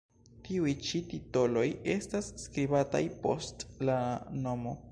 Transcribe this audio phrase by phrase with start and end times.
[0.45, 1.65] Tiuj ĉi titoloj
[1.95, 3.99] estas skribataj post la
[4.47, 4.75] nomo.